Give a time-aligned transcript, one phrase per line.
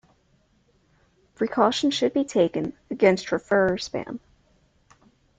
[1.35, 4.17] Precautions should be taken against referrer spam.